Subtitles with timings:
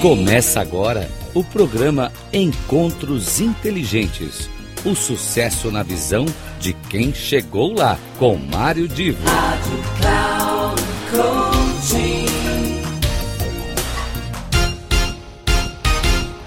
[0.00, 4.48] Começa agora o programa Encontros Inteligentes.
[4.82, 6.24] O sucesso na visão
[6.58, 9.22] de quem chegou lá, com Mário Divo.
[9.28, 10.80] Rádio Cloud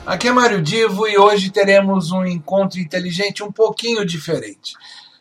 [0.04, 4.74] Aqui é Mário Divo e hoje teremos um encontro inteligente um pouquinho diferente.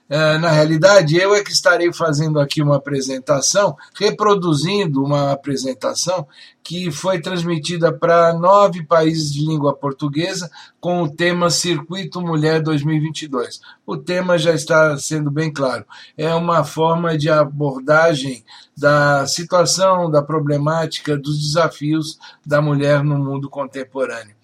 [0.09, 6.27] É, na realidade, eu é que estarei fazendo aqui uma apresentação, reproduzindo uma apresentação
[6.63, 10.51] que foi transmitida para nove países de língua portuguesa
[10.81, 13.61] com o tema Circuito Mulher 2022.
[13.87, 15.85] O tema já está sendo bem claro.
[16.17, 18.45] É uma forma de abordagem
[18.77, 24.37] da situação, da problemática, dos desafios da mulher no mundo contemporâneo.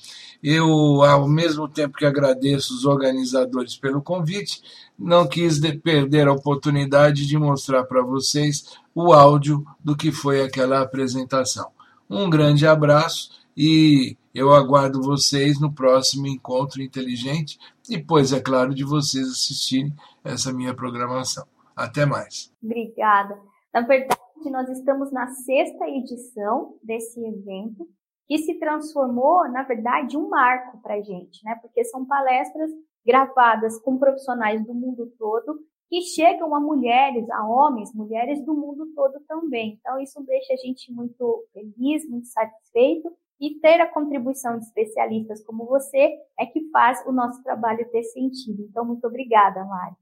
[0.43, 4.63] Eu, ao mesmo tempo que agradeço os organizadores pelo convite,
[4.99, 10.81] não quis perder a oportunidade de mostrar para vocês o áudio do que foi aquela
[10.81, 11.71] apresentação.
[12.11, 18.85] Um grande abraço e eu aguardo vocês no próximo encontro inteligente, depois, é claro, de
[18.85, 19.93] vocês assistirem
[20.25, 21.47] essa minha programação.
[21.75, 22.53] Até mais.
[22.63, 23.39] Obrigada.
[23.73, 27.87] Na verdade, nós estamos na sexta edição desse evento,
[28.27, 31.57] que se transformou, na verdade, um marco para a gente, né?
[31.63, 32.71] Porque são palestras
[33.09, 38.93] gravadas com profissionais do mundo todo que chegam a mulheres, a homens, mulheres do mundo
[38.95, 39.79] todo também.
[39.81, 45.43] Então, isso deixa a gente muito feliz, muito satisfeito e ter a contribuição de especialistas
[45.43, 48.63] como você é que faz o nosso trabalho ter sentido.
[48.69, 49.97] Então, muito obrigada, Mari.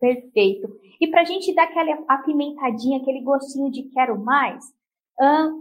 [0.00, 0.66] Perfeito.
[0.98, 4.64] E para a gente dar aquela apimentadinha, aquele gostinho de quero mais,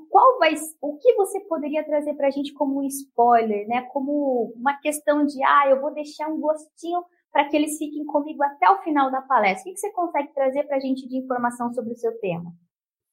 [0.10, 3.82] Qual vai, o que você poderia trazer para a gente como um spoiler, né?
[3.92, 8.42] Como uma questão de, ah, eu vou deixar um gostinho para que eles fiquem comigo
[8.42, 9.70] até o final da palestra.
[9.70, 12.54] O que você consegue trazer para a gente de informação sobre o seu tema?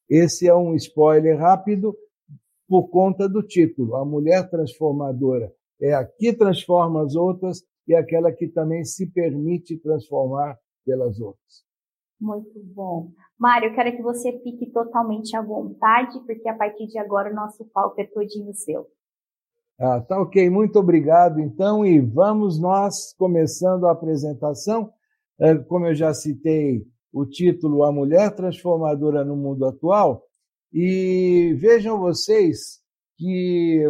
[0.08, 1.96] Esse é um spoiler rápido
[2.68, 3.96] por conta do título.
[3.96, 9.76] A mulher transformadora é a que transforma as outras e aquela que também se permite
[9.78, 11.65] transformar pelas outras.
[12.20, 13.10] Muito bom.
[13.38, 17.64] Mário, quero que você fique totalmente à vontade, porque a partir de agora o nosso
[17.66, 18.86] palco é todinho seu.
[19.78, 24.90] Ah, tá ok, muito obrigado então, e vamos nós começando a apresentação.
[25.38, 30.22] É, como eu já citei o título A Mulher Transformadora no Mundo Atual,
[30.72, 32.80] e vejam vocês
[33.18, 33.82] que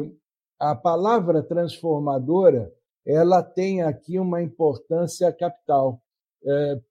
[0.59, 2.73] a palavra transformadora
[3.07, 6.01] ela tem aqui uma importância capital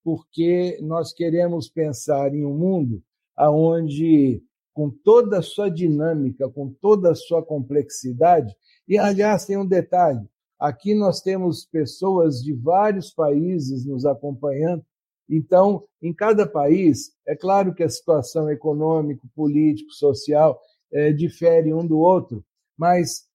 [0.03, 3.01] porque nós queremos pensar em um mundo
[3.37, 4.41] onde,
[4.73, 8.53] com toda a sua dinâmica, com toda a sua complexidade,
[8.87, 10.27] e aliás, tem um detalhe:
[10.59, 14.85] aqui nós temos pessoas de vários países nos acompanhando.
[15.27, 20.59] Então, em cada país, é claro que a situação econômico, político, social
[20.93, 22.45] é, difere um do outro,
[22.77, 23.25] mas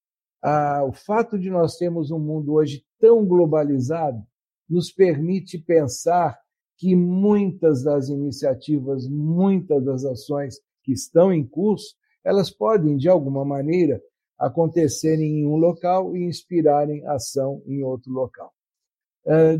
[0.42, 4.22] ah, o fato de nós termos um mundo hoje tão globalizado
[4.70, 6.38] nos permite pensar
[6.78, 11.94] que muitas das iniciativas, muitas das ações que estão em curso,
[12.24, 14.00] elas podem, de alguma maneira,
[14.38, 18.52] acontecerem em um local e inspirarem ação em outro local.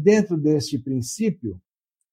[0.03, 1.61] Dentro deste princípio,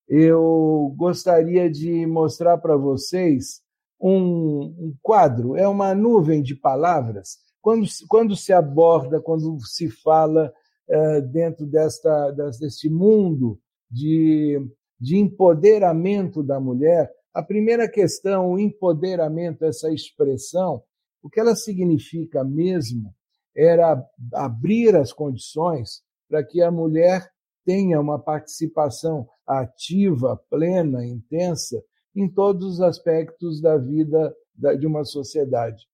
[0.07, 3.61] eu gostaria de mostrar para vocês
[3.99, 7.37] um, quadro, é uma nuvem de palavras.
[7.61, 10.53] Quando, quando se aborda, quando se fala
[11.31, 13.59] dentro desta, deste mundo
[13.89, 14.59] de,
[14.99, 20.81] de empoderamento da mulher, a primeira questão, o empoderamento, essa expressão,
[21.21, 23.13] o que ela significa mesmo
[23.55, 24.03] era
[24.33, 27.29] abrir as condições para que a mulher
[27.65, 31.83] tenha uma participação ativa, plena, intensa
[32.15, 34.33] em todos os aspectos da vida
[34.79, 35.85] de uma sociedade.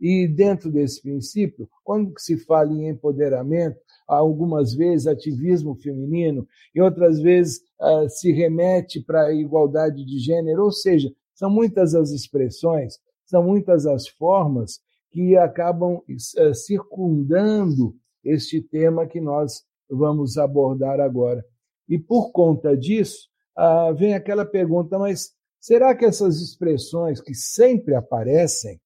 [0.00, 7.20] E dentro desse princípio, quando se fala em empoderamento, algumas vezes ativismo feminino, e outras
[7.20, 12.94] vezes uh, se remete para a igualdade de gênero, ou seja, são muitas as expressões,
[13.26, 17.94] são muitas as formas que acabam uh, circundando
[18.24, 21.44] este tema que nós vamos abordar agora.
[21.88, 23.28] E por conta disso,
[23.58, 28.80] uh, vem aquela pergunta, mas será que essas expressões que sempre aparecem,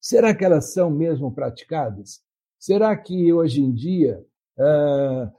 [0.00, 2.25] será que elas são mesmo praticadas?
[2.58, 4.24] Será que hoje em dia,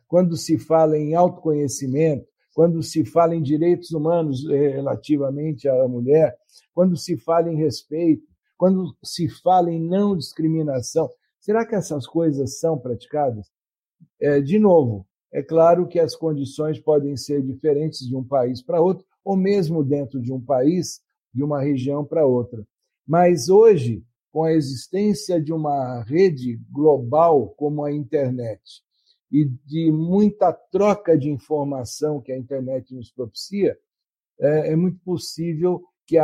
[0.07, 6.35] quando se fala em autoconhecimento, quando se fala em direitos humanos eh, relativamente à mulher,
[6.73, 8.23] quando se fala em respeito,
[8.57, 11.07] quando se fala em não discriminação,
[11.39, 13.45] será que essas coisas são praticadas?
[14.19, 18.81] É, de novo, é claro que as condições podem ser diferentes de um país para
[18.81, 20.99] outro, ou mesmo dentro de um país,
[21.31, 22.65] de uma região para outra.
[23.05, 28.61] Mas hoje com a existência de uma rede global como a internet
[29.31, 33.77] e de muita troca de informação que a internet nos propicia,
[34.39, 36.17] é, é muito possível que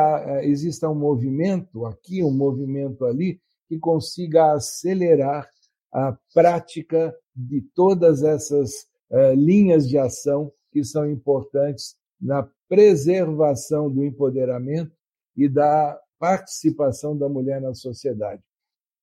[0.43, 5.49] exista um movimento aqui, um movimento ali, que consiga acelerar
[5.91, 8.71] a prática de todas essas
[9.11, 14.91] uh, linhas de ação que são importantes na preservação do empoderamento
[15.35, 18.41] e da participação da mulher na sociedade.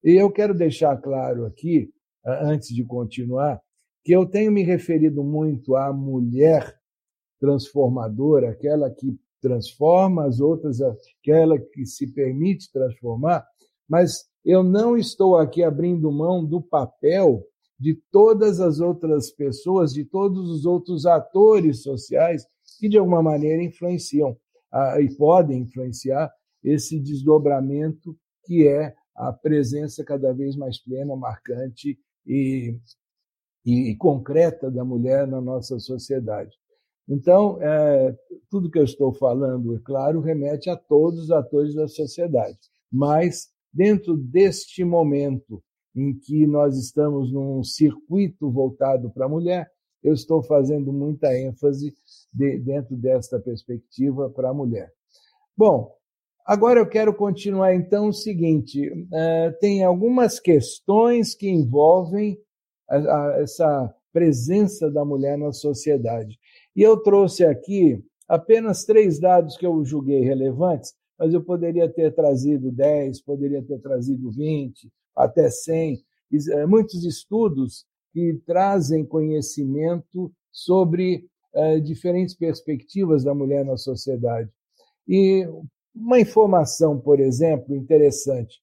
[0.02, 1.92] E eu quero deixar claro aqui,
[2.24, 3.60] antes de continuar,
[4.02, 6.74] que eu tenho me referido muito à mulher
[7.38, 13.46] transformadora, aquela que transforma as outras, aquela que se permite transformar,
[13.86, 17.46] mas eu não estou aqui abrindo mão do papel
[17.78, 22.46] de todas as outras pessoas, de todos os outros atores sociais
[22.78, 24.34] que, de alguma maneira, influenciam
[24.72, 26.32] ah, e podem influenciar
[26.62, 32.76] esse desdobramento que é a presença cada vez mais plena, marcante e,
[33.64, 36.56] e concreta da mulher na nossa sociedade.
[37.08, 38.16] Então, é,
[38.48, 42.58] tudo que eu estou falando, é claro, remete a todos os atores da sociedade,
[42.90, 45.62] mas dentro deste momento
[45.94, 49.70] em que nós estamos num circuito voltado para a mulher,
[50.02, 51.92] eu estou fazendo muita ênfase
[52.32, 54.92] de, dentro desta perspectiva para a mulher.
[55.56, 55.94] Bom,
[56.46, 62.38] agora eu quero continuar então o seguinte: uh, tem algumas questões que envolvem
[62.88, 66.38] a, a, essa presença da mulher na sociedade.
[66.74, 72.14] E eu trouxe aqui apenas três dados que eu julguei relevantes mas eu poderia ter
[72.14, 76.02] trazido 10, poderia ter trazido 20, até 100.
[76.32, 84.48] Eh, muitos estudos que trazem conhecimento sobre eh, diferentes perspectivas da mulher na sociedade.
[85.06, 85.46] E
[85.94, 88.60] uma informação, por exemplo, interessante: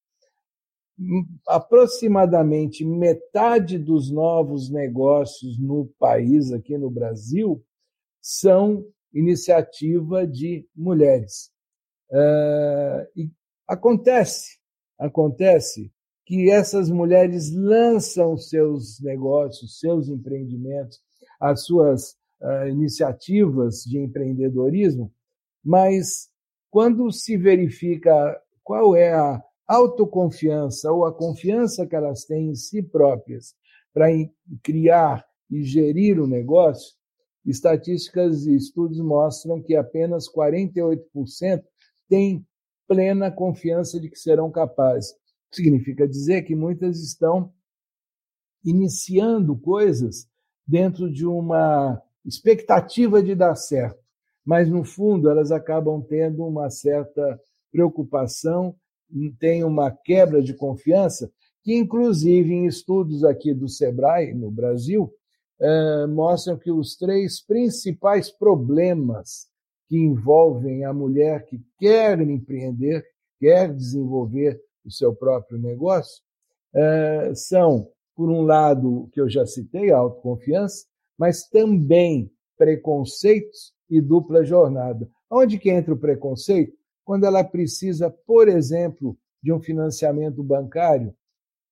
[0.99, 7.63] hum, aproximadamente metade dos novos negócios no país, aqui no Brasil,
[8.21, 11.51] são iniciativa de mulheres.
[12.09, 13.31] Uh, e
[13.67, 14.59] acontece,
[14.97, 15.91] acontece
[16.25, 20.99] que essas mulheres lançam seus negócios, seus empreendimentos,
[21.39, 25.13] as suas uh, iniciativas de empreendedorismo,
[25.63, 26.29] mas
[26.77, 32.83] quando se verifica qual é a autoconfiança ou a confiança que elas têm em si
[32.83, 33.55] próprias
[33.91, 34.09] para
[34.61, 36.95] criar e gerir o negócio,
[37.43, 41.63] estatísticas e estudos mostram que apenas 48%
[42.07, 42.45] têm
[42.87, 45.15] plena confiança de que serão capazes.
[45.51, 47.51] Significa dizer que muitas estão
[48.63, 50.29] iniciando coisas
[50.63, 53.97] dentro de uma expectativa de dar certo,
[54.47, 57.37] mas no fundo elas acabam tendo uma certa
[57.69, 58.73] preocupação,
[59.37, 61.29] tem uma quebra de confiança,
[61.61, 65.13] que inclusive em estudos aqui do Sebrae no Brasil
[65.59, 69.47] eh, mostram que os três principais problemas
[69.89, 73.05] que envolvem a mulher que quer empreender,
[73.41, 76.23] quer desenvolver o seu próprio negócio,
[76.73, 80.85] é, são, por um lado, o que eu já citei, a autoconfiança,
[81.17, 85.09] mas também preconceitos e dupla jornada.
[85.29, 86.77] Onde que entra o preconceito?
[87.03, 91.13] Quando ela precisa, por exemplo, de um financiamento bancário,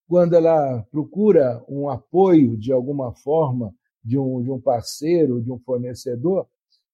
[0.07, 3.73] quando ela procura um apoio de alguma forma
[4.03, 6.47] de um, de um parceiro, de um fornecedor,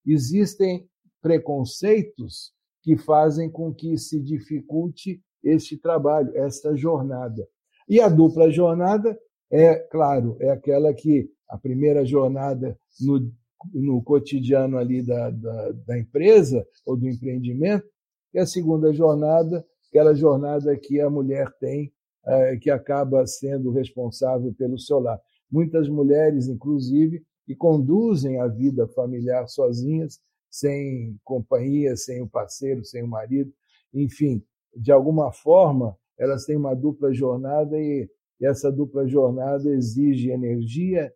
[0.06, 0.88] existem
[1.22, 7.48] preconceitos que fazem com que se dificulte este trabalho, esta jornada.
[7.88, 9.18] E a dupla jornada
[9.52, 13.32] é, claro, é aquela que a primeira jornada no,
[13.74, 17.86] no cotidiano ali da, da, da empresa ou do empreendimento,
[18.34, 21.92] e a segunda jornada, aquela jornada que a mulher tem,
[22.26, 25.20] é, que acaba sendo responsável pelo seu lar.
[25.52, 33.04] Muitas mulheres, inclusive, que conduzem a vida familiar sozinhas, sem companhia, sem o parceiro, sem
[33.04, 33.52] o marido,
[33.94, 34.44] enfim,
[34.76, 38.08] de alguma forma elas têm uma dupla jornada e
[38.42, 41.12] essa dupla jornada exige energia,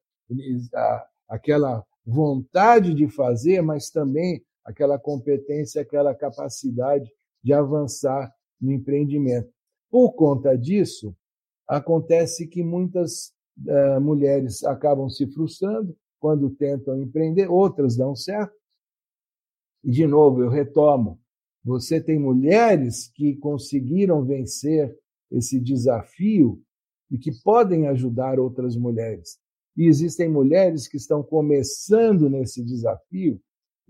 [1.27, 7.11] aquela vontade de fazer, mas também aquela competência, aquela capacidade
[7.43, 9.49] de avançar no empreendimento.
[9.89, 11.15] Por conta disso,
[11.67, 13.33] acontece que muitas
[13.67, 18.55] uh, mulheres acabam se frustrando quando tentam empreender, outras dão certo,
[19.85, 21.19] e, de novo, eu retomo:
[21.63, 24.97] você tem mulheres que conseguiram vencer
[25.31, 26.59] esse desafio
[27.11, 29.37] e que podem ajudar outras mulheres.
[29.75, 33.39] E existem mulheres que estão começando nesse desafio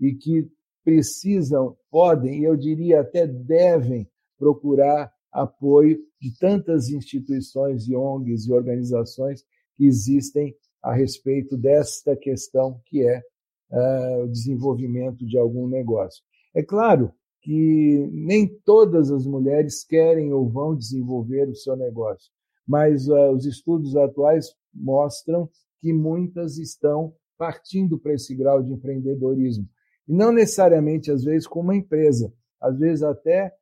[0.00, 0.48] e que
[0.84, 8.52] precisam, podem, e eu diria até devem, procurar apoio de tantas instituições e ONGs e
[8.52, 9.42] organizações
[9.76, 13.22] que existem a respeito desta questão que é
[13.70, 16.22] uh, o desenvolvimento de algum negócio.
[16.54, 17.12] É claro
[17.42, 22.30] que nem todas as mulheres querem ou vão desenvolver o seu negócio,
[22.66, 25.48] mas uh, os estudos atuais mostram
[25.86, 29.68] que muitas estão partindo para esse grau de empreendedorismo.
[30.08, 33.54] E não necessariamente, às vezes, com uma empresa, às vezes até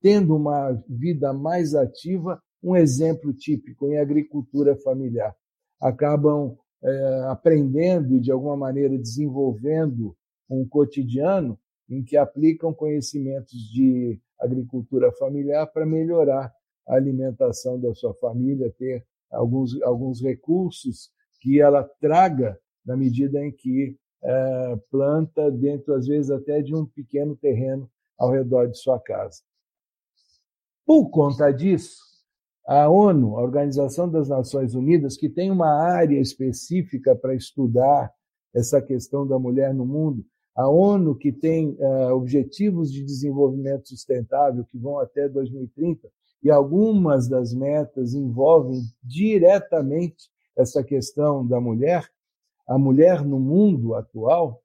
[0.00, 5.36] tendo uma vida mais ativa, um exemplo típico em agricultura familiar.
[5.78, 10.16] Acabam é, aprendendo e, de alguma maneira, desenvolvendo
[10.48, 11.58] um cotidiano
[11.90, 16.50] em que aplicam conhecimentos de agricultura familiar para melhorar
[16.88, 23.50] a alimentação da sua família, ter alguns, alguns recursos que ela traga na medida em
[23.50, 28.98] que é, planta dentro, às vezes, até de um pequeno terreno ao redor de sua
[28.98, 29.42] casa.
[30.84, 31.96] Por conta disso,
[32.66, 38.12] a ONU, a Organização das Nações Unidas, que tem uma área específica para estudar
[38.54, 40.24] essa questão da mulher no mundo,
[40.56, 46.08] a ONU, que tem uh, objetivos de desenvolvimento sustentável que vão até 2030,
[46.42, 52.08] e algumas das metas envolvem diretamente essa questão da mulher,
[52.66, 54.62] a mulher no mundo atual,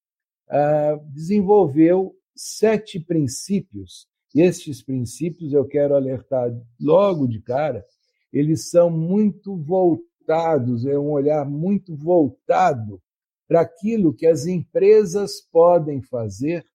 [0.49, 4.07] uh, desenvolveu sete princípios.
[4.33, 7.85] E estes princípios, eu quero alertar logo de cara,
[8.31, 13.01] eles são muito voltados, é um olhar muito voltado
[13.47, 16.65] para aquilo que as empresas podem fazer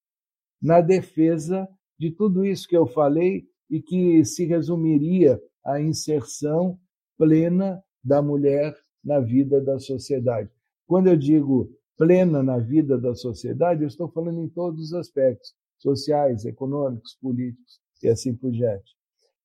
[0.61, 1.67] na defesa
[1.99, 6.79] de tudo isso que eu falei e que se resumiria à inserção
[7.17, 10.51] plena da mulher na vida da sociedade.
[10.85, 15.55] Quando eu digo plena na vida da sociedade, eu estou falando em todos os aspectos
[15.79, 18.97] sociais, econômicos, políticos e assim por diante.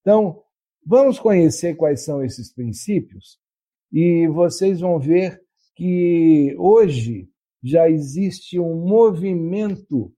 [0.02, 0.42] Então,
[0.84, 3.40] vamos conhecer quais são esses princípios
[3.94, 5.40] e vocês vão ver
[5.76, 7.30] que hoje
[7.64, 10.12] já existe um movimento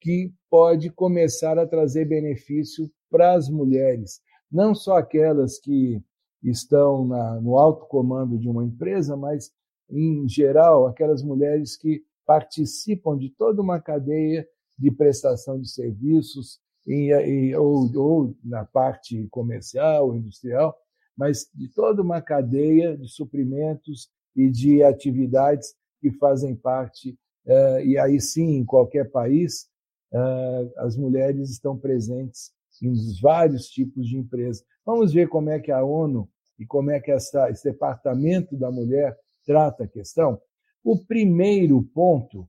[0.00, 6.02] que pode começar a trazer benefício para as mulheres, não só aquelas que
[6.42, 9.52] estão na, no alto comando de uma empresa, mas
[9.90, 14.46] em geral, aquelas mulheres que participam de toda uma cadeia
[14.78, 20.76] de prestação de serviços, em, em, ou, ou na parte comercial, industrial,
[21.16, 27.98] mas de toda uma cadeia de suprimentos e de atividades que fazem parte, uh, e
[27.98, 29.68] aí sim, em qualquer país,
[30.12, 34.64] uh, as mulheres estão presentes em vários tipos de empresas.
[34.84, 38.70] Vamos ver como é que a ONU e como é que essa, esse departamento da
[38.70, 40.40] mulher trata a questão,
[40.84, 42.48] o primeiro ponto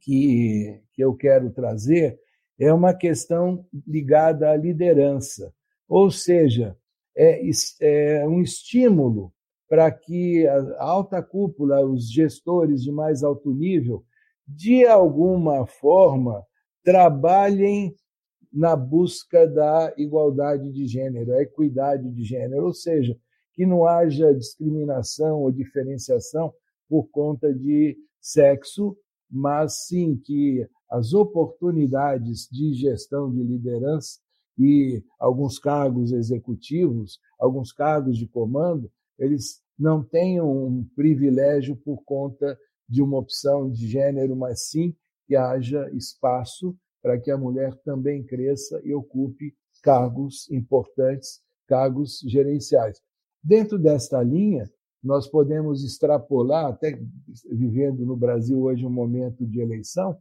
[0.00, 2.18] que, que eu quero trazer
[2.58, 5.52] é uma questão ligada à liderança,
[5.88, 6.76] ou seja,
[7.16, 7.40] é,
[7.80, 9.32] é um estímulo
[9.68, 14.04] para que a alta cúpula, os gestores de mais alto nível,
[14.46, 16.44] de alguma forma,
[16.82, 17.94] trabalhem
[18.54, 23.18] na busca da igualdade de gênero, a equidade de gênero, ou seja,
[23.52, 26.54] que não haja discriminação ou diferenciação
[26.88, 28.96] por conta de sexo,
[29.28, 34.20] mas sim que as oportunidades de gestão de liderança
[34.56, 42.56] e alguns cargos executivos, alguns cargos de comando, eles não tenham um privilégio por conta
[42.88, 44.94] de uma opção de gênero, mas sim
[45.26, 52.98] que haja espaço para que a mulher também cresça e ocupe cargos importantes, cargos gerenciais.
[53.42, 54.64] Dentro desta linha,
[55.02, 56.98] nós podemos extrapolar, até
[57.52, 60.16] vivendo no Brasil hoje um momento de eleição,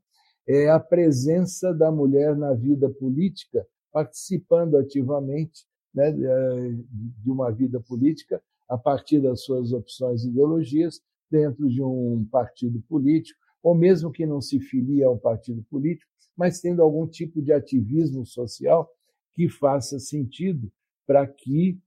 [0.46, 8.44] é a presença da mulher na vida política, participando ativamente né, de uma vida política
[8.68, 11.00] a partir das suas opções e ideologias
[11.32, 16.12] dentro de um partido político, ou mesmo que não se filie a um partido político,
[16.36, 18.90] mas tendo algum tipo de ativismo social
[19.34, 20.72] que faça sentido
[21.06, 21.80] para que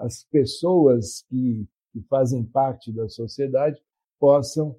[0.00, 3.80] as pessoas que, que fazem parte da sociedade
[4.18, 4.76] possam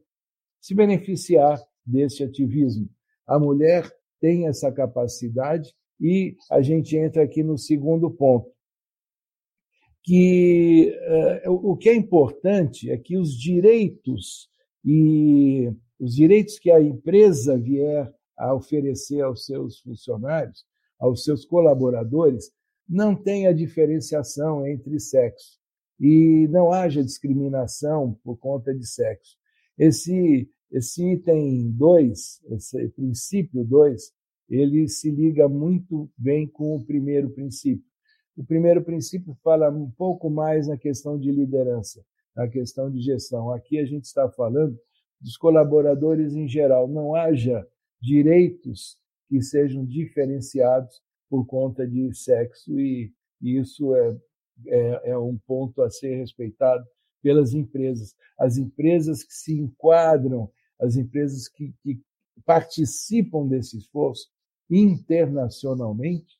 [0.59, 2.89] se beneficiar desse ativismo.
[3.25, 3.89] A mulher
[4.19, 8.51] tem essa capacidade e a gente entra aqui no segundo ponto,
[10.03, 10.93] que
[11.45, 14.49] uh, o que é importante é que os direitos
[14.83, 20.65] e os direitos que a empresa vier a oferecer aos seus funcionários,
[20.99, 22.51] aos seus colaboradores,
[22.87, 25.59] não tenha diferenciação entre sexo
[25.99, 29.37] e não haja discriminação por conta de sexo.
[29.77, 34.11] Esse, esse item 2, esse princípio 2,
[34.49, 37.85] ele se liga muito bem com o primeiro princípio,
[38.35, 42.03] O primeiro princípio fala um pouco mais na questão de liderança,
[42.35, 43.51] na questão de gestão.
[43.51, 44.77] Aqui a gente está falando
[45.21, 46.87] dos colaboradores em geral.
[46.87, 47.65] Não haja
[48.03, 48.97] direitos
[49.29, 54.17] que sejam diferenciados por conta de sexo, e isso é,
[54.67, 56.85] é, é um ponto a ser respeitado
[57.21, 58.13] pelas empresas.
[58.37, 61.99] As empresas que se enquadram, as empresas que, que
[62.45, 64.29] participam desse esforço
[64.69, 66.37] internacionalmente,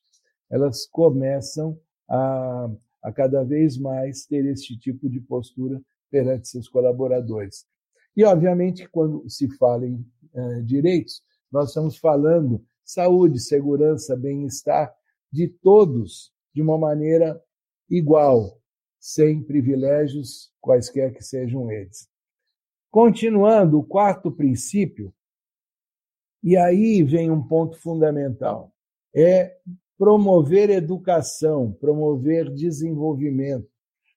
[0.50, 2.70] elas começam a,
[3.02, 5.80] a cada vez mais ter esse tipo de postura
[6.10, 7.66] perante seus colaboradores.
[8.14, 11.22] E, obviamente, quando se fala em eh, direitos,
[11.54, 14.92] nós estamos falando saúde, segurança, bem-estar
[15.30, 17.40] de todos de uma maneira
[17.88, 18.60] igual,
[18.98, 22.08] sem privilégios, quaisquer que sejam eles.
[22.90, 25.14] Continuando, o quarto princípio,
[26.42, 28.74] e aí vem um ponto fundamental,
[29.14, 29.56] é
[29.96, 33.70] promover educação, promover desenvolvimento,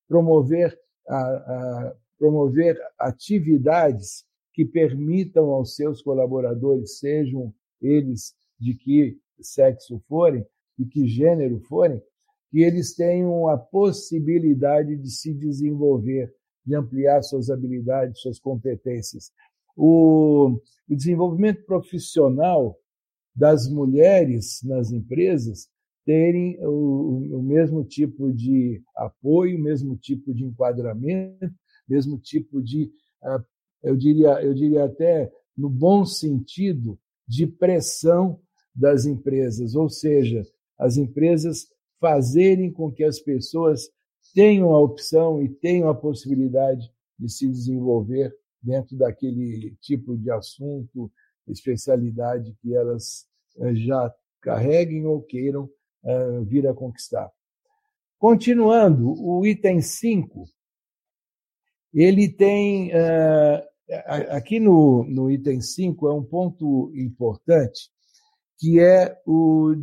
[0.08, 0.76] promover,
[1.08, 4.27] a, a, promover atividades
[4.58, 10.44] que permitam aos seus colaboradores, sejam eles de que sexo forem,
[10.76, 12.02] de que gênero forem,
[12.50, 16.34] que eles tenham a possibilidade de se desenvolver,
[16.66, 19.32] de ampliar suas habilidades, suas competências.
[19.76, 20.60] O,
[20.90, 22.80] desenvolvimento profissional
[23.36, 25.70] das mulheres nas empresas
[26.04, 31.48] terem o, o, mesmo tipo de apoio, o mesmo tipo de enquadramento,
[31.88, 33.44] mesmo tipo de, ah,
[33.84, 38.40] eu diria, eu diria até no bom sentido, de pressão
[38.74, 40.44] das empresas, ou seja,
[40.78, 41.68] as empresas
[42.00, 43.90] fazerem com que as pessoas
[44.34, 51.12] tenham a opção e tenham a possibilidade de se desenvolver dentro daquele tipo de assunto,
[51.48, 53.26] especialidade que elas
[53.58, 55.70] eh, já carreguem ou queiram
[56.04, 57.32] uh, vir a conquistar.
[58.20, 60.46] Continuando, o item 5,
[61.94, 63.64] ele tem, uh,
[64.30, 67.90] aqui no, no item 5 é um ponto importante,
[68.60, 69.76] que é o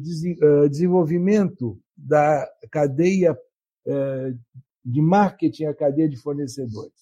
[0.69, 3.39] desenvolvimento da cadeia
[4.85, 6.93] de marketing, a cadeia de fornecedores.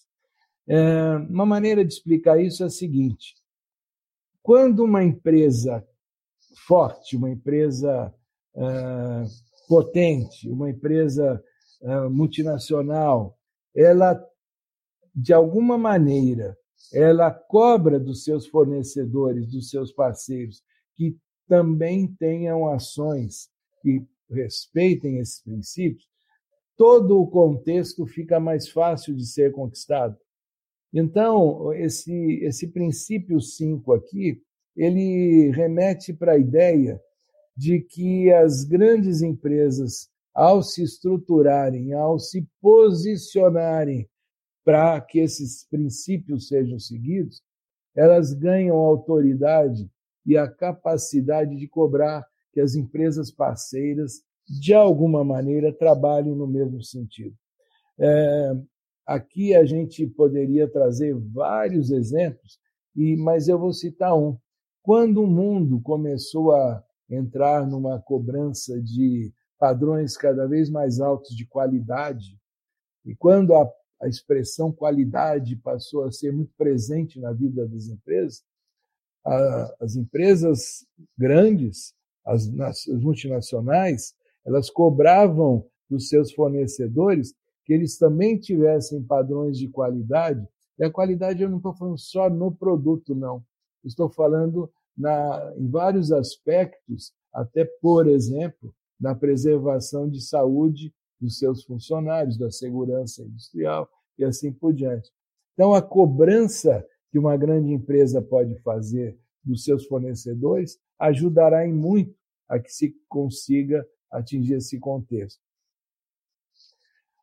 [1.31, 3.35] Uma maneira de explicar isso é a seguinte:
[4.43, 5.83] quando uma empresa
[6.67, 8.13] forte, uma empresa
[9.67, 11.43] potente, uma empresa
[12.11, 13.39] multinacional,
[13.75, 14.23] ela,
[15.15, 16.57] de alguma maneira,
[16.93, 20.63] ela cobra dos seus fornecedores, dos seus parceiros,
[20.97, 26.09] que também tenham ações que respeitem esses princípios,
[26.77, 30.17] todo o contexto fica mais fácil de ser conquistado.
[30.93, 34.43] Então, esse, esse princípio 5 aqui,
[34.77, 37.01] ele remete para a ideia
[37.57, 44.09] de que as grandes empresas, ao se estruturarem, ao se posicionarem
[44.65, 47.43] para que esses princípios sejam seguidos,
[47.95, 49.91] elas ganham autoridade
[50.25, 56.83] e a capacidade de cobrar que as empresas parceiras, de alguma maneira, trabalhem no mesmo
[56.83, 57.37] sentido.
[57.99, 58.53] É,
[59.07, 62.59] aqui a gente poderia trazer vários exemplos,
[62.95, 64.37] e, mas eu vou citar um.
[64.83, 71.47] Quando o mundo começou a entrar numa cobrança de padrões cada vez mais altos de
[71.47, 72.39] qualidade,
[73.05, 73.69] e quando a,
[74.03, 78.43] a expressão qualidade passou a ser muito presente na vida das empresas,
[79.25, 80.85] a, as empresas
[81.17, 81.95] grandes,
[82.27, 87.35] as, as multinacionais, elas cobravam dos seus fornecedores
[87.65, 90.45] que eles também tivessem padrões de qualidade.
[90.79, 93.45] E a qualidade eu não estou falando só no produto, não.
[93.85, 101.63] Estou falando na, em vários aspectos, até, por exemplo, na preservação de saúde dos seus
[101.63, 105.09] funcionários, da segurança industrial e assim por diante.
[105.55, 112.15] Então, a cobrança que uma grande empresa pode fazer dos seus fornecedores ajudará em muito
[112.49, 115.41] a que se consiga atingir esse contexto.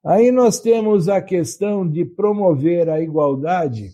[0.04, 3.92] Aí nós temos a questão de promover a igualdade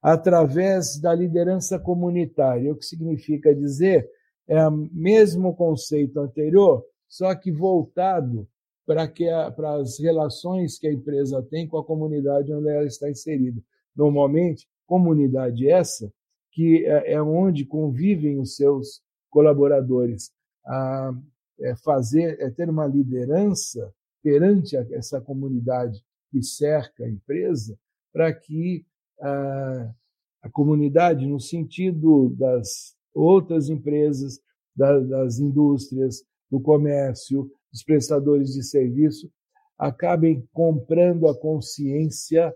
[0.00, 4.10] através da liderança comunitária, o que significa dizer
[4.48, 8.48] é o mesmo conceito anterior, só que voltado
[8.86, 13.10] para, que para as relações que a empresa tem com a comunidade onde ela está
[13.10, 13.60] inserida.
[13.94, 16.12] Normalmente, comunidade essa
[16.50, 20.30] que é, é onde convivem os seus colaboradores.
[20.66, 21.14] A,
[21.60, 23.92] é fazer, é ter uma liderança
[24.22, 27.78] perante essa comunidade que cerca a empresa,
[28.12, 28.84] para que
[29.20, 29.94] a,
[30.42, 34.40] a comunidade, no sentido das outras empresas,
[34.74, 39.30] da, das indústrias, do comércio, os prestadores de serviço
[39.78, 42.54] acabem comprando a consciência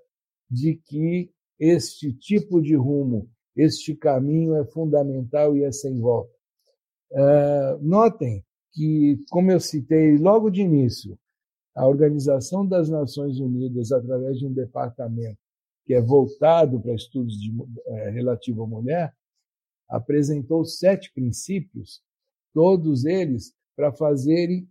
[0.50, 6.34] de que este tipo de rumo, este caminho é fundamental e é sem volta.
[7.10, 11.18] Uh, notem que, como eu citei logo de início,
[11.74, 15.38] a Organização das Nações Unidas, através de um departamento
[15.84, 17.52] que é voltado para estudos de,
[17.86, 19.14] é, relativo à mulher,
[19.88, 22.02] apresentou sete princípios,
[22.52, 24.68] todos eles para fazerem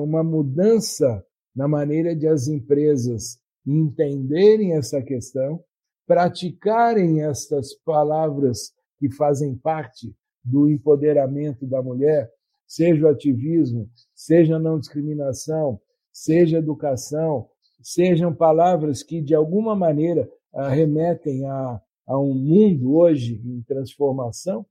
[0.00, 5.62] uma mudança na maneira de as empresas entenderem essa questão,
[6.06, 12.30] praticarem estas palavras que fazem parte do empoderamento da mulher,
[12.66, 15.80] seja o ativismo, seja a não discriminação,
[16.12, 17.48] seja educação,
[17.82, 20.28] sejam palavras que de alguma maneira
[20.70, 24.66] remetem a, a um mundo hoje em transformação.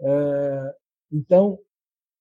[0.00, 0.74] É,
[1.12, 1.58] então,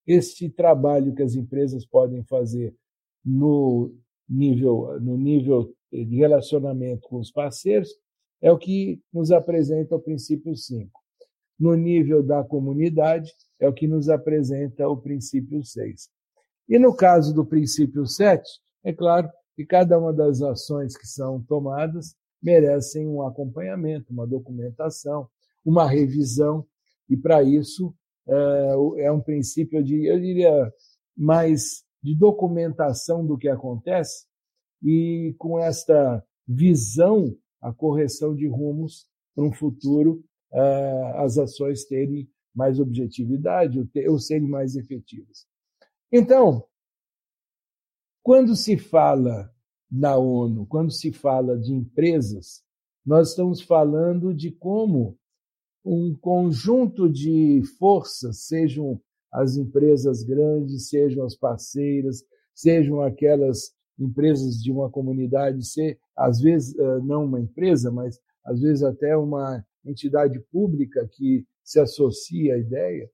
[0.06, 2.76] este trabalho que as empresas podem fazer
[3.24, 3.94] no
[4.28, 7.90] nível, no nível de relacionamento com os parceiros
[8.42, 10.92] é o que nos apresenta o princípio 5.
[11.58, 16.10] No nível da comunidade, é o que nos apresenta o princípio 6.
[16.68, 18.44] E no caso do princípio 7,
[18.84, 25.30] é claro que cada uma das ações que são tomadas merecem um acompanhamento, uma documentação,
[25.64, 26.66] uma revisão,
[27.10, 27.96] e para isso
[28.28, 30.74] é, é um princípio de, eu diria,
[31.16, 34.26] mais de documentação do que acontece
[34.84, 42.30] e com esta visão, a correção de rumos para um futuro, é, as ações terem
[42.54, 45.48] mais objetividade ou serem mais efetivas.
[46.12, 46.66] Então,
[48.22, 49.52] quando se fala
[49.90, 52.64] na ONU, quando se fala de empresas,
[53.06, 55.18] nós estamos falando de como
[55.84, 59.00] um conjunto de forças, sejam
[59.32, 66.78] as empresas grandes, sejam as parceiras, sejam aquelas empresas de uma comunidade, ser às vezes
[66.78, 72.58] eh, não uma empresa, mas às vezes até uma entidade pública que se associa à
[72.58, 73.10] ideia,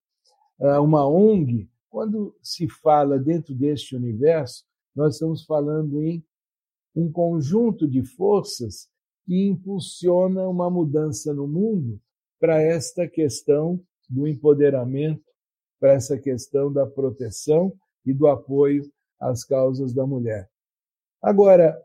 [0.59, 4.63] eh, uma ONG, quando se fala dentro deste universo,
[4.95, 6.23] nós estamos falando em
[6.95, 8.89] um conjunto de forças
[9.25, 11.99] que impulsiona uma mudança no mundo
[12.39, 15.23] para esta questão do empoderamento,
[15.79, 17.73] para essa questão da proteção
[18.05, 20.49] e do apoio às causas da mulher.
[21.21, 21.77] Agora,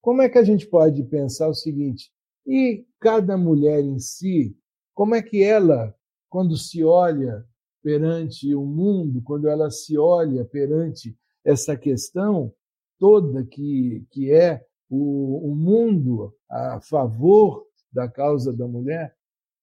[0.00, 2.10] como é que a gente pode pensar o seguinte?
[2.46, 4.56] E cada mulher em si,
[4.94, 5.94] como é que ela,
[6.30, 7.44] quando se olha
[7.82, 12.52] perante o mundo, quando ela se olha perante essa questão,
[12.98, 19.14] toda que, que é o, o mundo a favor da causa da mulher,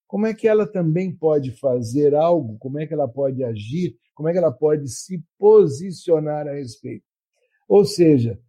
[0.08, 4.30] como é que ela também pode fazer algo, como é que ela pode agir, como
[4.30, 7.04] é que ela pode se posicionar a respeito.
[7.68, 8.40] Ou seja,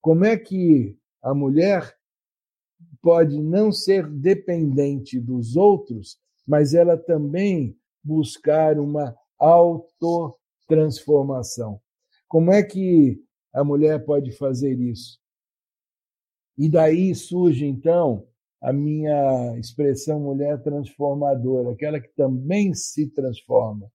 [0.00, 1.94] como é que a mulher
[3.02, 11.80] pode não ser dependente dos outros, mas ela também buscar uma autotransformação.
[12.28, 15.18] Como é que a mulher pode fazer isso.
[16.56, 18.26] E daí surge, então,
[18.60, 23.90] a minha expressão mulher transformadora, aquela que também se transforma.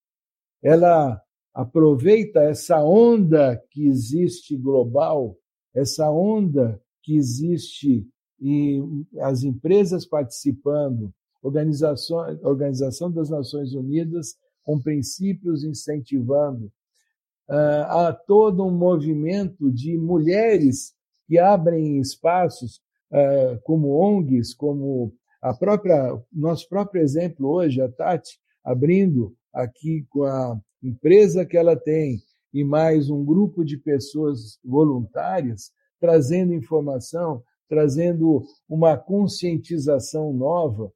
[0.63, 1.21] Ela
[1.53, 5.37] aproveita essa onda que existe global,
[5.73, 8.07] essa onda que existe
[8.41, 8.81] e
[9.21, 16.71] as empresas participando, organização, Organização das Nações Unidas com princípios incentivando,
[17.47, 20.95] há todo um movimento de mulheres
[21.27, 22.81] que abrem espaços
[23.63, 30.59] como ONGs, como a própria nosso próprio exemplo hoje, a Tati abrindo aqui com a
[30.81, 32.19] empresa que ela tem
[32.53, 40.91] e mais um grupo de pessoas voluntárias trazendo informação, trazendo uma conscientização nova.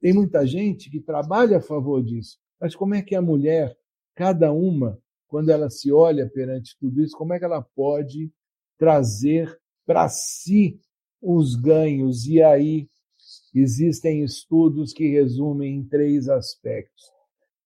[0.00, 3.76] tem muita gente que trabalha a favor disso, mas como é que a mulher
[4.14, 8.32] cada uma, quando ela se olha perante tudo isso, como é que ela pode
[8.78, 10.80] trazer para si
[11.22, 12.26] os ganhos?
[12.26, 12.88] E aí
[13.54, 17.04] existem estudos que resumem em três aspectos.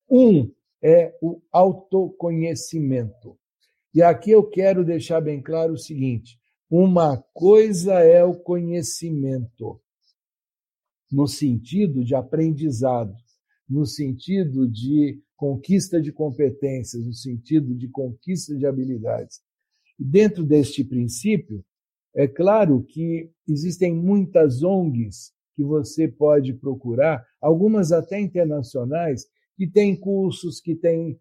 [0.08, 0.50] Um
[0.82, 3.36] é o autoconhecimento.
[3.94, 6.38] E aqui eu quero deixar bem claro o seguinte:
[6.70, 9.80] uma coisa é o conhecimento,
[11.10, 13.14] no sentido de aprendizado,
[13.68, 19.40] no sentido de conquista de competências, no sentido de conquista de habilidades.
[19.98, 21.64] Dentro deste princípio,
[22.14, 29.94] é claro que existem muitas ONGs que você pode procurar, algumas até internacionais, que têm
[29.94, 31.18] cursos, que têm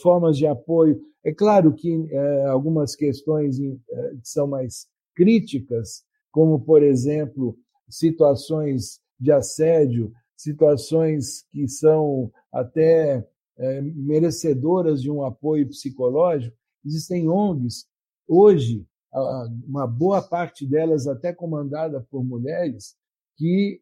[0.00, 1.00] formas de apoio.
[1.24, 2.08] É claro que
[2.48, 3.78] algumas questões que
[4.22, 13.26] são mais críticas, como, por exemplo, situações de assédio, situações que são até
[13.94, 17.86] merecedoras de um apoio psicológico, existem ONGs,
[18.26, 18.86] hoje,
[19.66, 22.96] uma boa parte delas até comandada por mulheres,
[23.36, 23.80] que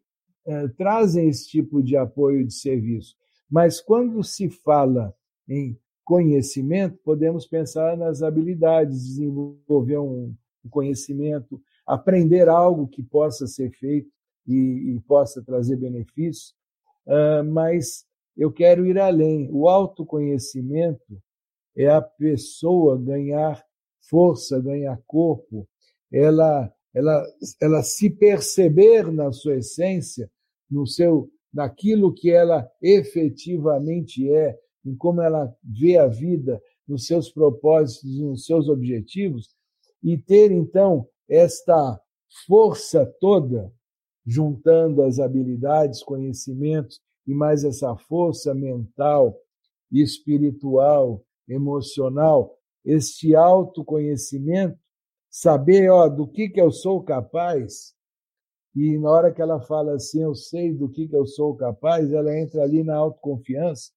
[0.77, 3.15] trazem esse tipo de apoio de serviço.
[3.49, 5.13] Mas quando se fala
[5.47, 10.33] em conhecimento, podemos pensar nas habilidades, desenvolver um
[10.69, 14.09] conhecimento, aprender algo que possa ser feito
[14.47, 16.55] e, e possa trazer benefícios.
[17.05, 19.49] Uh, mas eu quero ir além.
[19.51, 21.21] O autoconhecimento
[21.75, 23.63] é a pessoa ganhar
[24.09, 25.67] força, ganhar corpo,
[26.11, 27.25] ela, ela,
[27.61, 30.29] ela se perceber na sua essência,
[30.69, 37.29] no seu naquilo que ela efetivamente é, em como ela vê a vida, nos seus
[37.29, 39.49] propósitos, nos seus objetivos,
[40.03, 41.99] e ter então esta
[42.47, 43.71] força toda,
[44.25, 49.35] juntando as habilidades, conhecimentos e mais essa força mental,
[49.91, 54.77] espiritual, emocional, este autoconhecimento,
[55.29, 57.93] saber ó, do que, que eu sou capaz,
[58.75, 62.11] e na hora que ela fala assim, eu sei do que, que eu sou capaz,
[62.11, 63.91] ela entra ali na autoconfiança.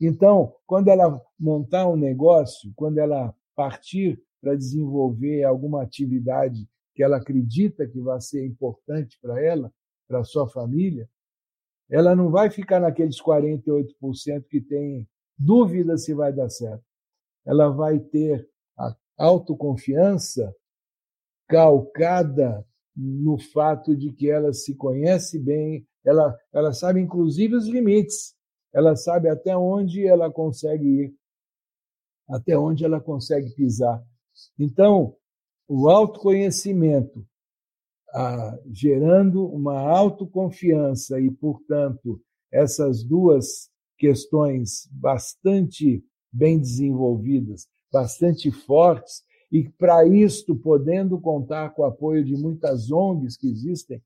[0.00, 7.18] Então, quando ela montar um negócio, quando ela partir para desenvolver alguma atividade que ela
[7.18, 9.72] acredita que vai ser importante para ela,
[10.08, 11.08] para sua família,
[11.88, 16.84] ela não vai ficar naqueles 48% que tem dúvida se vai dar certo.
[17.46, 20.54] Ela vai ter a autoconfiança
[21.48, 28.34] calcada no fato de que ela se conhece bem, ela, ela sabe inclusive os limites,
[28.72, 31.14] ela sabe até onde ela consegue ir,
[32.28, 34.02] até onde ela consegue pisar.
[34.58, 35.16] Então,
[35.68, 37.26] o autoconhecimento,
[38.12, 42.20] ah, gerando uma autoconfiança e, portanto,
[42.52, 46.04] essas duas questões bastante
[46.36, 53.36] bem desenvolvidas, bastante fortes, e para isto podendo contar com o apoio de muitas ONGs
[53.36, 54.02] que existem,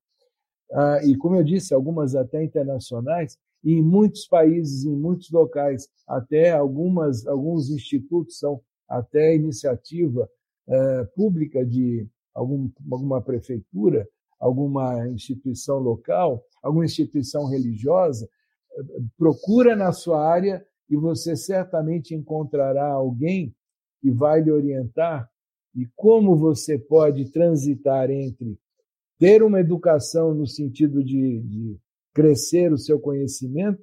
[0.72, 5.88] ah, e como eu disse, algumas até internacionais, e em muitos países, em muitos locais,
[6.06, 10.28] até algumas, alguns institutos são até iniciativa
[10.68, 18.28] eh, pública de algum, alguma prefeitura, alguma instituição local, alguma instituição religiosa,
[18.78, 18.82] eh,
[19.16, 23.54] procura na sua área e você certamente encontrará alguém
[24.00, 25.30] que vai lhe orientar
[25.74, 28.58] e como você pode transitar entre
[29.18, 31.78] ter uma educação no sentido de, de
[32.12, 33.80] crescer o seu conhecimento,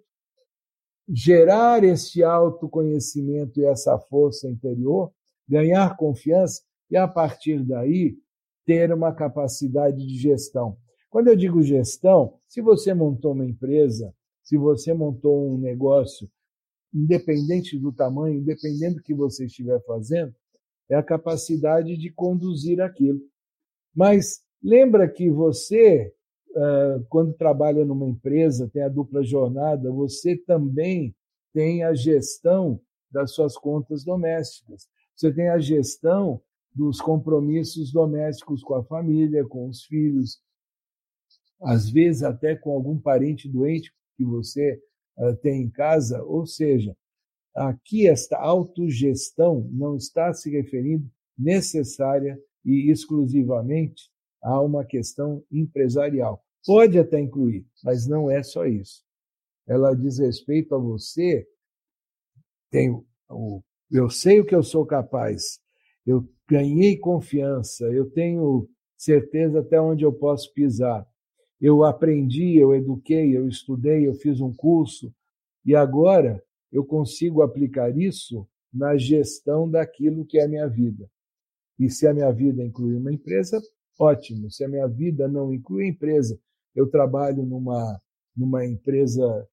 [1.07, 5.11] gerar esse autoconhecimento e essa força interior,
[5.47, 8.17] ganhar confiança e, a partir daí,
[8.65, 10.75] ter uma capacidade de gestão.
[11.09, 16.29] Quando eu digo gestão, se você montou uma empresa, se você montou um negócio,
[16.93, 20.33] independente do tamanho, independente do que você estiver fazendo,
[20.89, 23.21] é a capacidade de conduzir aquilo.
[23.93, 26.13] Mas lembra que você,
[27.09, 31.15] quando trabalha numa empresa, tem a dupla jornada, você também
[31.53, 32.79] tem a gestão
[33.11, 34.87] das suas contas domésticas.
[35.15, 36.41] Você tem a gestão
[36.73, 40.39] dos compromissos domésticos com a família, com os filhos,
[41.59, 44.79] às vezes até com algum parente doente que você
[45.41, 46.95] tem em casa, ou seja,
[47.57, 54.11] Aqui, esta autogestão não está se referindo necessária e exclusivamente
[54.43, 56.45] a uma questão empresarial.
[56.63, 59.03] Pode até incluir, mas não é só isso.
[59.67, 61.47] Ela diz respeito a você.
[62.69, 63.03] Tenho,
[63.89, 65.59] eu sei o que eu sou capaz.
[66.05, 67.85] Eu ganhei confiança.
[67.85, 71.07] Eu tenho certeza até onde eu posso pisar.
[71.59, 75.13] Eu aprendi, eu eduquei, eu estudei, eu fiz um curso
[75.65, 81.09] e agora eu consigo aplicar isso na gestão daquilo que é a minha vida.
[81.79, 83.61] E se a minha vida inclui uma empresa,
[83.99, 84.51] ótimo.
[84.51, 86.39] Se a minha vida não inclui empresa,
[86.75, 87.99] eu trabalho numa,
[88.35, 89.47] numa empresa,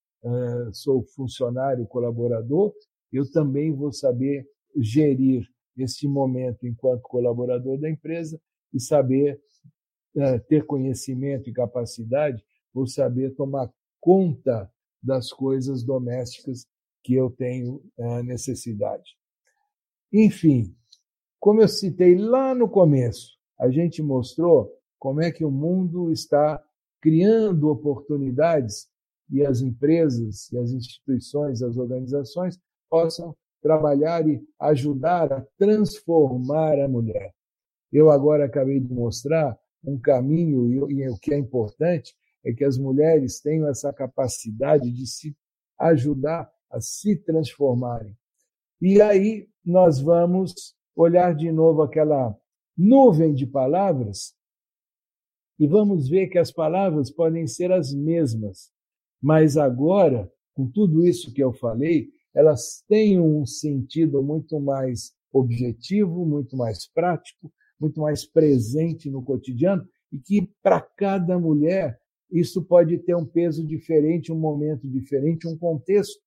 [0.72, 2.72] sou funcionário, colaborador,
[3.12, 8.40] eu também vou saber gerir esse momento enquanto colaborador da empresa
[8.72, 9.40] e saber
[10.48, 14.70] ter conhecimento e capacidade, vou saber tomar conta
[15.02, 16.66] das coisas domésticas
[17.02, 19.16] que eu tenho é, necessidade.
[20.12, 20.74] Enfim,
[21.38, 26.62] como eu citei lá no começo, a gente mostrou como é que o mundo está
[27.00, 28.88] criando oportunidades
[29.30, 36.88] e as empresas, e as instituições, as organizações possam trabalhar e ajudar a transformar a
[36.88, 37.34] mulher.
[37.92, 42.76] Eu agora acabei de mostrar um caminho, e o que é importante é que as
[42.78, 45.36] mulheres tenham essa capacidade de se
[45.78, 48.14] ajudar a se transformarem.
[48.80, 52.36] E aí nós vamos olhar de novo aquela
[52.76, 54.34] nuvem de palavras
[55.58, 58.72] e vamos ver que as palavras podem ser as mesmas,
[59.22, 66.26] mas agora, com tudo isso que eu falei, elas têm um sentido muito mais objetivo,
[66.26, 71.98] muito mais prático, muito mais presente no cotidiano e que para cada mulher
[72.30, 76.20] isso pode ter um peso diferente, um momento diferente, um contexto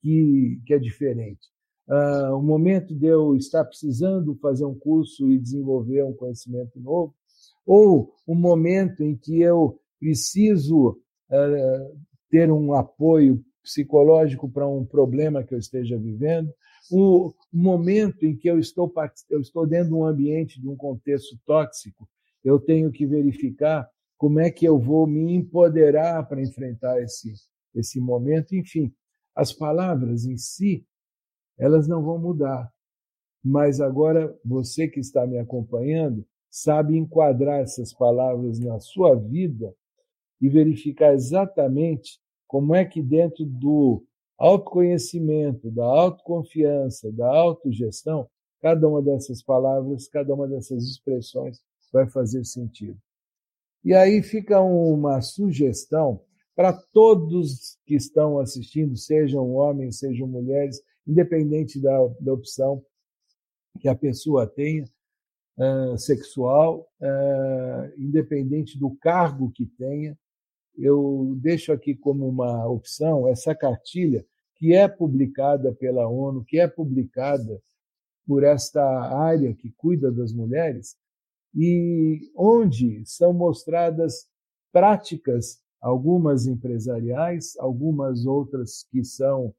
[0.00, 1.48] que, que é diferente.
[1.88, 7.14] Uh, o momento de eu estar precisando fazer um curso e desenvolver um conhecimento novo,
[7.66, 10.90] ou o momento em que eu preciso
[11.30, 16.52] uh, ter um apoio psicológico para um problema que eu esteja vivendo,
[16.90, 18.92] o momento em que eu estou,
[19.28, 22.08] eu estou dentro de um ambiente, de um contexto tóxico,
[22.44, 27.32] eu tenho que verificar como é que eu vou me empoderar para enfrentar esse,
[27.74, 28.54] esse momento.
[28.54, 28.92] Enfim,
[29.34, 30.86] as palavras em si,
[31.58, 32.70] elas não vão mudar.
[33.42, 39.74] Mas agora, você que está me acompanhando, sabe enquadrar essas palavras na sua vida
[40.40, 44.04] e verificar exatamente como é que dentro do
[44.40, 48.26] autoconhecimento, da autoconfiança, da autogestão,
[48.58, 51.60] cada uma dessas palavras, cada uma dessas expressões
[51.92, 52.98] vai fazer sentido.
[53.84, 56.22] E aí fica uma sugestão
[56.56, 62.82] para todos que estão assistindo, sejam homens, sejam mulheres, independente da, da opção
[63.78, 64.84] que a pessoa tenha,
[65.58, 70.18] uh, sexual, uh, independente do cargo que tenha,
[70.76, 74.24] eu deixo aqui como uma opção essa cartilha
[74.60, 77.60] que é publicada pela ONU, que é publicada
[78.26, 80.94] por esta área que cuida das mulheres,
[81.54, 84.28] e onde são mostradas
[84.70, 89.52] práticas, algumas empresariais, algumas outras que são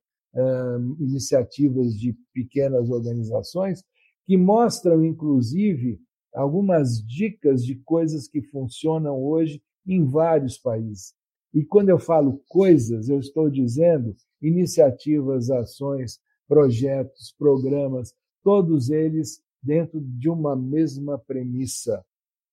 [1.00, 3.84] iniciativas de pequenas organizações,
[4.26, 6.00] que mostram, inclusive,
[6.34, 11.14] algumas dicas de coisas que funcionam hoje em vários países.
[11.54, 20.02] E quando eu falo coisas, eu estou dizendo iniciativas, ações, projetos, programas, todos eles dentro
[20.02, 22.04] de uma mesma premissa,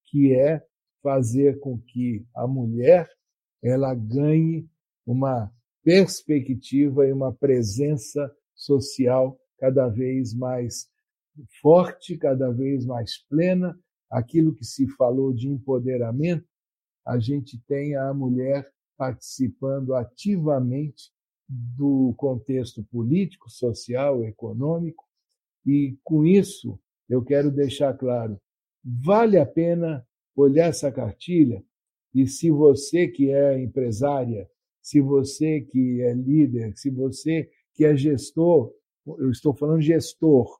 [0.06, 0.62] que é
[1.02, 3.08] fazer com que a mulher
[3.62, 4.68] ela ganhe
[5.06, 5.50] uma
[5.82, 10.88] perspectiva e uma presença social cada vez mais
[11.62, 13.78] forte, cada vez mais plena.
[14.10, 16.46] Aquilo que se falou de empoderamento,
[17.06, 21.12] a gente tem a mulher participando ativamente
[21.48, 25.06] do contexto político, social, econômico,
[25.64, 28.38] e com isso eu quero deixar claro:
[28.84, 30.06] vale a pena
[30.36, 31.64] olhar essa cartilha
[32.14, 34.48] e se você que é empresária,
[34.82, 38.72] se você que é líder, se você que é gestor,
[39.06, 40.58] eu estou falando gestor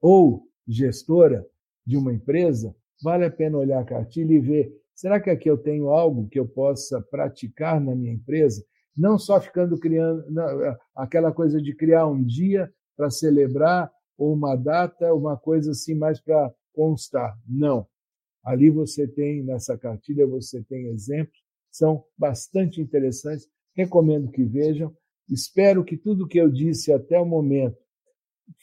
[0.00, 1.46] ou gestora
[1.86, 5.56] de uma empresa, vale a pena olhar a cartilha e ver Será que aqui eu
[5.56, 8.64] tenho algo que eu possa praticar na minha empresa?
[8.96, 14.56] Não só ficando criando não, aquela coisa de criar um dia para celebrar ou uma
[14.56, 17.38] data, uma coisa assim mais para constar.
[17.48, 17.86] Não.
[18.42, 21.38] Ali você tem, nessa cartilha, você tem exemplos,
[21.70, 23.48] são bastante interessantes.
[23.76, 24.92] Recomendo que vejam.
[25.30, 27.78] Espero que tudo que eu disse até o momento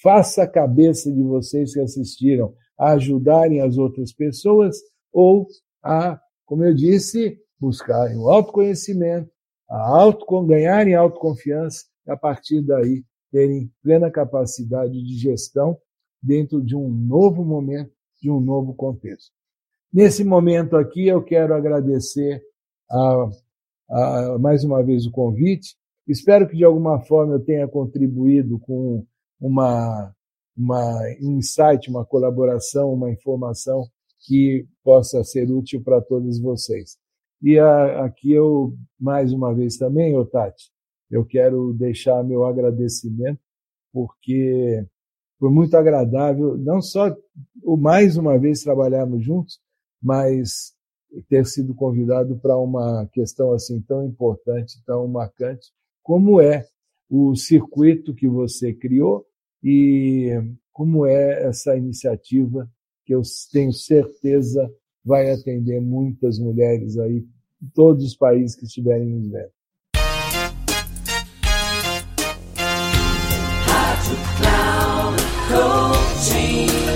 [0.04, 4.76] faça a cabeça de vocês que assistiram a ajudarem as outras pessoas
[5.14, 5.48] ou
[5.82, 9.30] a como eu disse, buscarem o autoconhecimento,
[9.70, 15.78] a auto, ganharem autoconfiança e, a partir daí, terem plena capacidade de gestão
[16.22, 19.32] dentro de um novo momento, de um novo contexto.
[19.92, 22.42] Nesse momento aqui, eu quero agradecer
[22.90, 23.30] a,
[23.90, 25.76] a, mais uma vez o convite.
[26.08, 29.06] Espero que, de alguma forma, eu tenha contribuído com
[29.40, 30.14] uma,
[30.56, 33.90] uma insight, uma colaboração, uma informação
[34.26, 36.98] que possa ser útil para todos vocês.
[37.42, 40.72] E a, aqui eu, mais uma vez também, Otati,
[41.12, 43.40] eu quero deixar meu agradecimento,
[43.94, 44.86] porque
[45.40, 47.16] foi muito agradável, não só
[47.64, 49.60] o mais uma vez trabalharmos juntos,
[50.02, 50.74] mas
[51.30, 55.72] ter sido convidado para uma questão assim tão importante, tão marcante,
[56.02, 56.66] como é
[57.10, 59.26] o circuito que você criou
[59.64, 60.32] e
[60.74, 62.70] como é essa iniciativa
[63.06, 64.70] que eu tenho certeza
[65.04, 67.24] vai atender muitas mulheres aí
[67.62, 69.56] em todos os países que estiverem nos vendo.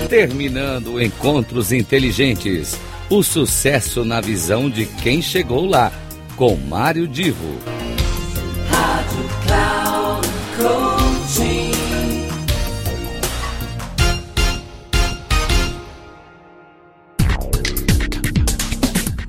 [0.08, 2.76] Terminando Encontros Inteligentes.
[3.08, 5.92] O sucesso na visão de quem chegou lá.
[6.36, 7.79] Com Mário Divo.